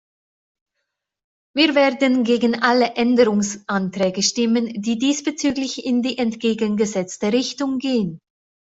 [1.55, 8.17] Wir werden gegen alle Änderungsanträge stimmen, die diesbezüglich in die entgegengesetzte Richtung gehen.